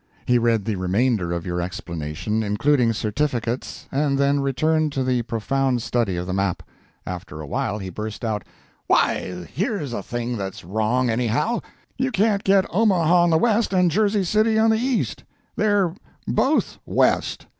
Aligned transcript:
He 0.25 0.39
read 0.39 0.65
the 0.65 0.77
remainder 0.77 1.31
of 1.31 1.45
your 1.45 1.61
explanation, 1.61 2.41
including 2.41 2.91
certificates, 2.91 3.87
and 3.91 4.17
then 4.17 4.39
returned 4.39 4.91
to 4.93 5.03
the 5.03 5.21
profound 5.21 5.83
study 5.83 6.15
of 6.17 6.25
the 6.25 6.33
map. 6.33 6.63
After 7.05 7.39
a 7.39 7.45
while 7.45 7.77
he 7.77 7.91
burst 7.91 8.25
out: 8.25 8.43
"'Why, 8.87 9.47
here's 9.53 9.93
a 9.93 10.01
thing 10.01 10.37
that's 10.37 10.65
wrong, 10.65 11.11
anyhow! 11.11 11.59
You 11.99 12.09
can't 12.09 12.43
get 12.43 12.65
Omaha 12.71 13.21
on 13.25 13.29
the 13.29 13.37
west 13.37 13.73
and 13.73 13.91
Jersey 13.91 14.23
City 14.23 14.57
on 14.57 14.71
the 14.71 14.79
east. 14.79 15.23
They're 15.55 15.93
both 16.27 16.79
west. 16.83 17.45